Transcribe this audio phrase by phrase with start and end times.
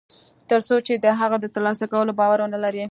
[0.49, 2.79] تر څو چې د هغه د تر لاسه کولو باور و نهلري